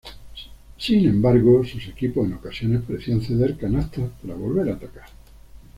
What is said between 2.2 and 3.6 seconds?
en ocasiones parecían ceder